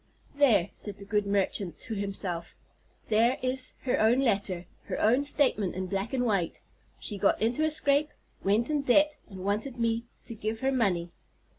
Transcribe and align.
"There," 0.33 0.71
said 0.73 0.97
the 0.97 1.05
good 1.05 1.27
merchant 1.27 1.77
to 1.81 1.93
himself, 1.93 2.55
"there 3.09 3.37
is 3.43 3.75
her 3.83 3.99
own 4.01 4.21
letter—her 4.21 4.99
own 4.99 5.23
statement 5.23 5.75
in 5.75 5.85
black 5.85 6.11
and 6.11 6.25
white. 6.25 6.59
She 6.97 7.19
got 7.19 7.39
into 7.39 7.63
a 7.63 7.69
scrape, 7.69 8.09
went 8.43 8.71
in 8.71 8.81
debt, 8.81 9.17
and 9.29 9.45
wanted 9.45 9.77
me 9.77 10.05
to 10.25 10.33
give 10.33 10.61
her 10.61 10.71
money. 10.71 11.11